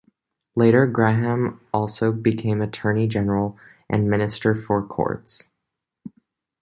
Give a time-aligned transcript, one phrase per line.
[0.55, 3.55] Later, Graham also became Attorney General
[3.87, 5.47] and Minister for Courts.